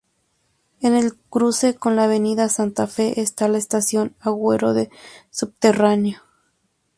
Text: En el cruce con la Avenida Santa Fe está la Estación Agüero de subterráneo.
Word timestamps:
En 0.79 0.95
el 0.95 1.15
cruce 1.15 1.75
con 1.75 1.95
la 1.95 2.05
Avenida 2.05 2.49
Santa 2.49 2.87
Fe 2.87 3.21
está 3.21 3.47
la 3.47 3.59
Estación 3.59 4.15
Agüero 4.19 4.73
de 4.73 4.89
subterráneo. 5.29 6.23